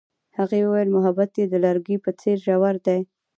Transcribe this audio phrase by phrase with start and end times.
[0.37, 2.99] هغې وویل محبت یې د لرګی په څېر ژور دی.